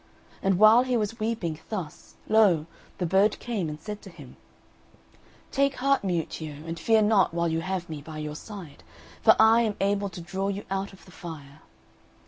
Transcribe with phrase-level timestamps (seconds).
[0.41, 2.65] And while he was weeping thus, lo!
[2.97, 4.35] the bird came, and said to him,
[5.51, 8.81] "Take heart, Miuccio, and fear not while you have me by your side,
[9.21, 11.59] for I am able to draw you out of the fire."